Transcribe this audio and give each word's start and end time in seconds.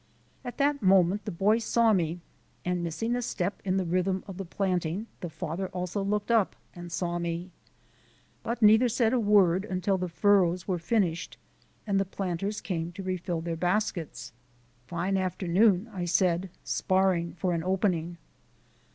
At 0.43 0.57
that 0.57 0.81
moment 0.81 1.25
the 1.25 1.31
boy 1.31 1.59
saw 1.59 1.93
me 1.93 2.21
and, 2.65 2.83
missing 2.83 3.15
a 3.15 3.21
step 3.21 3.61
in 3.63 3.77
the 3.77 3.85
rhythm 3.85 4.23
of 4.25 4.37
the 4.37 4.45
planting, 4.45 5.05
the 5.19 5.29
father 5.29 5.67
also 5.67 6.01
looked 6.03 6.31
up 6.31 6.55
and 6.73 6.91
saw 6.91 7.19
me. 7.19 7.51
But 8.41 8.63
neither 8.63 8.89
said 8.89 9.13
a 9.13 9.19
word 9.19 9.63
until 9.63 9.99
the 9.99 10.09
furrows 10.09 10.67
were 10.67 10.79
finished, 10.79 11.37
and 11.85 11.99
the 11.99 12.05
planters 12.05 12.61
came 12.61 12.91
to 12.93 13.03
refill 13.03 13.41
their 13.41 13.55
baskets. 13.55 14.33
"Fine 14.87 15.17
afternoon," 15.17 15.87
I 15.93 16.05
said, 16.05 16.49
sparring 16.63 17.33
for 17.35 17.53
an 17.53 17.61
opening. 17.63 18.17